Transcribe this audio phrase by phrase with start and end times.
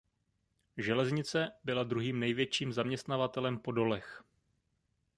[0.77, 4.23] Železnice byla druhým největším zaměstnavatelem po dolech.